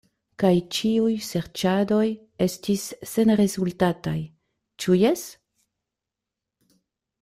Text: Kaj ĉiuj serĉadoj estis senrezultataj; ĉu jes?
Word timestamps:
Kaj 0.43 0.51
ĉiuj 0.77 1.11
serĉadoj 1.27 2.07
estis 2.47 2.87
senrezultataj; 3.13 4.17
ĉu 4.89 5.01
jes? 5.07 5.31